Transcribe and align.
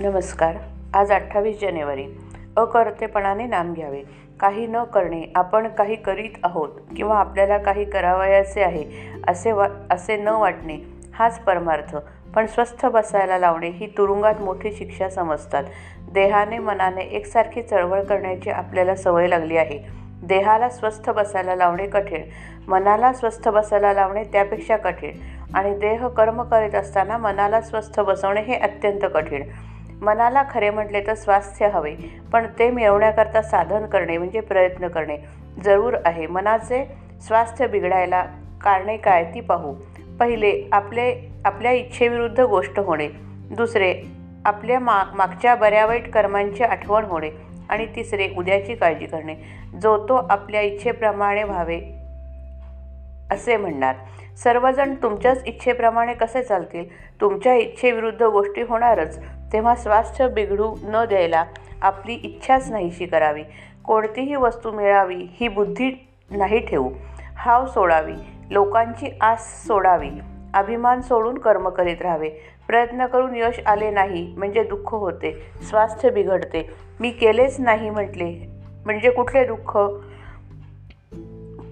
नमस्कार. 0.00 0.56
आज 0.94 1.12
अठ्ठावीस 1.12 1.60
जानेवारी. 1.60 2.06
अकर्तेपणाने 2.56 3.46
नाम 3.46 3.72
घ्यावे. 3.72 4.02
काही 4.40 4.66
न 4.66 4.84
करणे 4.84 5.32
आपण 5.34 5.68
काही 5.68 5.96
करीत 5.96 6.30
आहोत 6.42 6.68
किंवा 6.96 7.18
आपल्याला 7.18 7.58
काही 7.58 7.84
करावयाचे 7.84 8.62
आहे 8.62 8.84
असे 9.28 9.52
वा 9.52 9.68
असे 9.90 10.16
न 10.16 10.28
वाटणे 10.28 10.78
हाच 11.14 11.38
परमार्थ. 11.40 11.96
पण 12.34 12.46
स्वस्थ 12.46 12.86
बसायला 12.86 13.38
लावणे 13.38 13.68
ही 13.68 13.86
तुरुंगात 13.86 14.34
मोठी 14.40 14.72
शिक्षा 14.72 15.08
समजतात. 15.08 15.64
देहाने 16.12 16.58
मनाने 16.58 17.02
एकसारखी 17.02 17.62
चळवळ 17.62 18.02
करण्याची 18.02 18.50
आपल्याला 18.50 18.96
सवय 18.96 19.28
लागली 19.28 19.56
आहे. 19.56 19.78
देहाला 20.22 20.68
स्वस्थ 20.68 21.10
बसायला 21.10 21.56
लावणे 21.56 21.86
कठीण. 21.86 22.22
मनाला 22.68 23.12
स्वस्थ 23.12 23.48
बसायला 23.48 23.92
लावणे 23.92 24.24
त्यापेक्षा 24.24 24.76
कठीण. 24.76 25.10
आणि 25.54 25.78
देह 25.78 26.06
कर्म 26.06 26.42
करीत 26.42 26.74
असताना 26.74 27.16
मनाला 27.16 27.60
स्वस्थ 27.60 28.00
बसवणे 28.00 28.42
हे 28.42 28.54
अत्यंत 28.54 29.00
कठीण. 29.14 29.42
मनाला 30.02 30.42
खरे 30.50 30.70
म्हटले 30.70 31.06
तर 31.06 31.14
स्वास्थ्य 31.14 31.68
हवे 31.68 31.94
पण 32.32 32.46
ते 32.58 32.70
मिळवण्याकरता 32.70 33.42
साधन 33.42 33.86
करणे 33.86 34.18
म्हणजे 34.18 34.40
प्रयत्न 34.40 34.88
करणे 34.88 35.16
जरूर 35.64 35.94
आहे. 36.04 36.26
मनाचे 36.26 36.84
स्वास्थ्य 37.26 37.66
बिघडायला 37.66 38.26
कारणे 38.60 38.96
काय 38.96 39.24
ती 39.34 39.40
पाहू. 39.40 39.74
पहिले 40.20 40.68
आपले 40.72 41.32
आपल्या 41.44 41.72
इच्छेविरुद्ध 41.72 42.40
गोष्ट 42.40 42.78
होणे. 42.78 43.08
दुसरे 43.50 44.02
आपल्या 44.44 44.80
मा 44.80 45.04
मागच्या 45.14 45.54
बऱ्या 45.54 45.86
वाईट 45.86 46.10
कर्मांची 46.10 46.64
आठवण 46.64 47.04
होणे. 47.04 47.30
आणि 47.68 47.86
तिसरे 47.96 48.28
उद्याची 48.38 48.74
काळजी 48.74 49.06
करणे. 49.06 49.34
जो 49.82 50.08
तो 50.08 50.14
आपल्या 50.30 50.60
इच्छेप्रमाणे 50.60 51.42
व्हावे 51.42 51.80
असे 53.30 53.56
म्हणणार. 53.56 53.94
सर्वजण 54.36 54.94
तुमच्याच 54.94 55.42
इच्छेप्रमाणे 55.46 56.14
कसे 56.14 56.42
चालतील? 56.42 56.84
तुमच्या 57.20 57.54
इच्छेविरुद्ध 57.54 58.22
गोष्टी 58.22 58.62
होणारच. 58.62 59.18
तेव्हा 59.52 59.74
स्वास्थ्य 59.74 60.28
बिघडू 60.28 60.74
न 60.82 61.04
द्यायला 61.04 61.44
आपली 61.82 62.14
इच्छाच 62.14 62.70
नाहीशी 62.70 63.06
करावी. 63.06 63.42
कोणतीही 63.84 64.34
वस्तू 64.34 64.70
मिळावी 64.70 65.26
ही 65.30 65.48
बुद्धी 65.48 66.08
नाही 66.30 66.66
ठेवू. 66.66 66.90
हाव 67.36 67.66
सोडावी. 67.66 68.14
लोकांची 68.50 69.18
आस 69.20 69.66
सोडावी. 69.66 70.10
अभिमान 70.54 71.00
सोडून 71.00 71.38
कर्म 71.38 71.68
करीत 71.68 72.02
राहावे. 72.02 72.30
प्रयत्न 72.66 73.06
करून 73.06 73.36
यश 73.36 73.60
आले 73.66 73.90
नाही 73.90 74.34
म्हणजे 74.36 74.62
दुःख 74.62 74.94
होते. 74.94 75.50
स्वास्थ्य 75.62 76.10
बिघडते. 76.10 76.70
मी 77.00 77.10
केलेच 77.10 77.60
नाही 77.60 77.90
म्हटले 77.90 78.48
म्हणजे 78.84 79.10
कुठले 79.10 79.44
दुःख? 79.44 79.78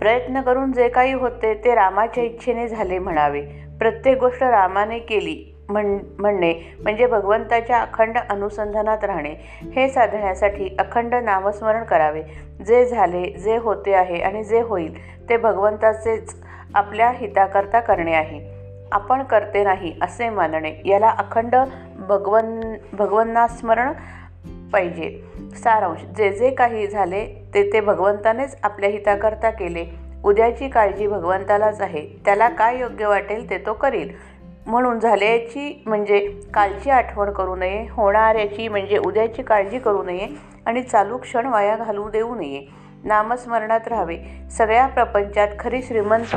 प्रयत्न 0.00 0.40
करून 0.40 0.72
जे 0.72 0.88
काही 0.88 1.12
होते 1.12 1.52
ते 1.64 1.74
रामाच्या 1.74 2.24
इच्छेने 2.24 2.68
झाले 2.68 2.98
म्हणावे. 2.98 3.40
प्रत्येक 3.80 4.18
गोष्ट 4.18 4.42
रामाने 4.42 4.98
केली 4.98 5.44
म्हण 5.68 5.98
म्हणणे 6.18 6.52
म्हणजे 6.82 7.06
भगवंताच्या 7.06 7.80
अखंड 7.80 8.18
अनुसंधानात 8.18 9.04
राहणे. 9.04 9.34
हे 9.74 9.88
साधण्यासाठी 9.88 10.68
अखंड 10.78 11.14
नामस्मरण 11.14 11.84
करावे. 11.84 12.22
जे 12.66 12.84
झाले 12.86 13.22
जे 13.44 13.56
होते 13.56 13.94
आहे 13.94 14.20
आणि 14.20 14.44
जे 14.44 14.60
होईल 14.60 14.98
ते 15.28 15.36
भगवंताचेच 15.36 16.34
आपल्या 16.74 17.10
हिताकरता 17.10 17.80
करणे 17.80 18.14
आहे. 18.14 18.40
आपण 18.92 19.22
करते 19.22 19.62
नाही 19.64 19.92
असे 20.02 20.28
मानणे 20.30 20.72
याला 20.84 21.08
अखंड 21.08 21.54
भगवन 22.08 22.60
भगवन्नास्मरण 22.92 23.92
पाहिजे. 24.72 25.22
सारांश 25.56 26.04
जे 26.16 26.30
जे 26.32 26.50
काही 26.50 26.86
झाले 26.86 27.26
ते 27.54 27.72
ते 27.72 27.80
भगवंतानेच 27.80 28.56
आपल्या 28.62 28.90
हिताकरता 28.90 29.50
केले. 29.50 29.86
उद्याची 30.24 30.68
काळजी 30.68 31.06
भगवंतालाच 31.06 31.80
आहे. 31.80 32.06
त्याला 32.24 32.48
काय 32.48 32.78
योग्य 32.78 33.06
वाटेल 33.06 33.50
ते 33.50 33.58
तो 33.58 33.72
करील. 33.72 34.08
म्हणून 34.66 34.98
झाल्याची 34.98 35.82
म्हणजे 35.86 36.40
कालची 36.54 36.90
आठवण 36.90 37.30
करू 37.30 37.56
नये 37.56 37.86
होणाऱ्याची 37.90 38.68
म्हणजे 38.68 38.98
उद्याची 38.98 39.42
काळजी 39.42 39.78
करू 39.78 40.02
नये 40.02 40.26
आणि 40.66 40.82
चालू 40.82 41.16
क्षण 41.16 41.46
वाया 41.46 41.76
घालवू 41.76 42.10
देऊ 42.10 42.34
नये. 42.34 42.66
नामस्मरणात 43.04 43.88
राहावे. 43.88 44.16
सगळ्या 44.50 44.86
प्रपंचात 44.86 45.48
खरी 45.60 45.82
श्रीमंत 45.82 46.36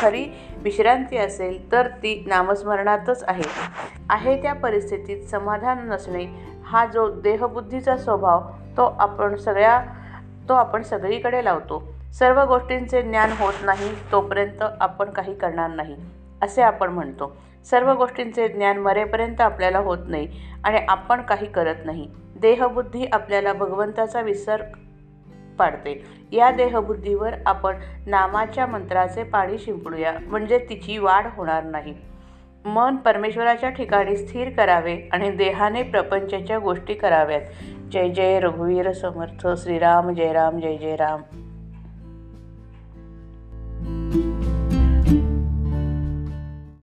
खरी 0.00 0.26
विश्रांती 0.62 1.16
असेल 1.16 1.72
तर 1.72 1.86
ती 1.86 2.24
नामस्मरणातच 2.26 3.24
आहे. 3.28 3.42
आहे 4.10 4.42
त्या 4.42 4.52
परिस्थितीत 4.52 5.22
समाधान 5.22 5.88
नसणे 5.88 6.24
हा 6.68 6.84
जो 6.86 7.08
देहबुद्धीचा 7.20 7.96
स्वभाव 7.96 8.40
तो 8.76 8.84
आपण 8.98 9.36
सगळ्या 9.36 9.80
तो 10.48 10.54
आपण 10.54 10.82
सगळीकडे 10.82 11.44
लावतो. 11.44 11.82
सर्व 12.12 12.42
गोष्टींचे 12.44 13.02
ज्ञान 13.02 13.30
होत 13.38 13.52
नाही 13.64 13.88
तोपर्यंत 14.12 14.62
आपण 14.80 15.10
काही 15.10 15.34
करणार 15.34 15.70
नाही 15.70 15.96
असे 16.42 16.62
आपण 16.62 16.90
म्हणतो. 16.90 17.36
सर्व 17.64 17.92
गोष्टींचे 17.92 18.48
ज्ञान 18.48 18.78
मरेपर्यंत 18.78 19.40
आपल्याला 19.40 19.78
होत 19.78 19.98
नाही 20.08 20.28
आणि 20.64 20.78
आपण 20.88 21.22
काही 21.22 21.46
करत 21.46 21.84
नाही. 21.84 22.08
देहबुद्धी 22.40 23.06
आपल्याला 23.12 23.52
भगवंताचा 23.52 24.20
विसर 24.20 24.62
पाडते. 25.58 26.04
या 26.32 26.50
देहबुद्धीवर 26.50 27.34
आपण 27.46 27.76
नामाच्या 28.06 28.66
मंत्राचे 28.66 29.22
पाणी 29.22 29.58
शिंपडूया 29.58 30.12
म्हणजे 30.26 30.58
तिची 30.70 30.98
वाढ 30.98 31.26
होणार 31.36 31.64
नाही. 31.64 31.94
मन 32.64 32.96
परमेश्वराच्या 32.96 33.70
ठिकाणी 33.70 34.16
स्थिर 34.16 34.50
करावे 34.50 35.08
आणि 35.12 35.30
देहाने 35.30 35.82
प्रपंचाच्या 35.82 36.58
गोष्टी 36.58 36.94
कराव्यात. 36.94 37.40
जय 37.92 38.08
जय 38.08 38.40
रघुवीर 38.40 38.92
समर्थ. 38.92 39.48
श्रीराम 39.56 40.14
जय 40.14 40.32
राम 40.32 40.60
जय 40.60 40.76
जय 40.76 40.96
राम. 40.96 41.20